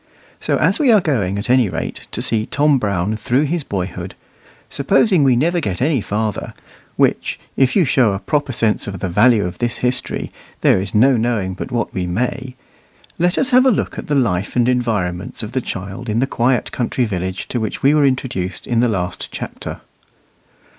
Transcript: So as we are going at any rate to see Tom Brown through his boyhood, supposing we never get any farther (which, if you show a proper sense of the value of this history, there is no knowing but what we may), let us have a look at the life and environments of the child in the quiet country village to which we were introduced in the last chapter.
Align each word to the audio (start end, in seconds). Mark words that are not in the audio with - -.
So 0.39 0.57
as 0.57 0.79
we 0.79 0.91
are 0.91 0.99
going 0.99 1.37
at 1.37 1.47
any 1.47 1.69
rate 1.69 2.07
to 2.11 2.23
see 2.23 2.47
Tom 2.47 2.79
Brown 2.79 3.15
through 3.15 3.43
his 3.43 3.63
boyhood, 3.63 4.15
supposing 4.67 5.23
we 5.23 5.35
never 5.35 5.59
get 5.59 5.79
any 5.79 6.01
farther 6.01 6.55
(which, 6.95 7.39
if 7.55 7.75
you 7.75 7.85
show 7.85 8.11
a 8.13 8.17
proper 8.19 8.51
sense 8.51 8.87
of 8.87 8.99
the 8.99 9.09
value 9.09 9.45
of 9.45 9.59
this 9.59 9.77
history, 9.85 10.31
there 10.61 10.81
is 10.81 10.95
no 10.95 11.17
knowing 11.17 11.53
but 11.53 11.71
what 11.71 11.93
we 11.93 12.07
may), 12.07 12.55
let 13.19 13.37
us 13.37 13.49
have 13.51 13.63
a 13.67 13.69
look 13.69 13.99
at 13.99 14.07
the 14.07 14.15
life 14.15 14.55
and 14.55 14.67
environments 14.67 15.43
of 15.43 15.51
the 15.51 15.61
child 15.61 16.09
in 16.09 16.17
the 16.17 16.25
quiet 16.25 16.71
country 16.71 17.05
village 17.05 17.47
to 17.49 17.59
which 17.59 17.83
we 17.83 17.93
were 17.93 18.03
introduced 18.03 18.65
in 18.65 18.79
the 18.79 18.89
last 18.89 19.31
chapter. 19.31 19.81